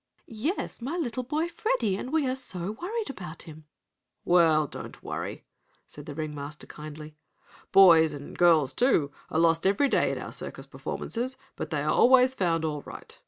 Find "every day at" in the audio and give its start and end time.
9.67-10.17